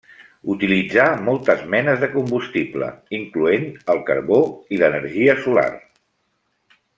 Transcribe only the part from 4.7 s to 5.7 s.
i l'energia solar.